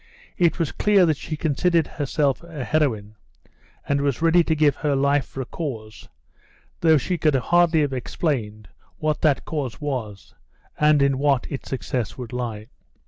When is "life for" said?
4.95-5.41